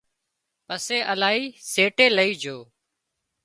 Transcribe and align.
پسي 0.67 0.97
الاهي 1.11 1.45
سيٽي 1.71 2.07
لئي 2.17 2.31
جھو 2.41 2.57